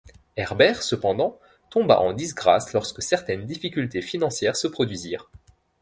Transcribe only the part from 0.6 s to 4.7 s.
cependant, tomba en disgrâce lorsque certaines difficultés financières se